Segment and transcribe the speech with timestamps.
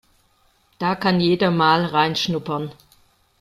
[0.79, 2.73] Da kann jeder mal reinschnuppern.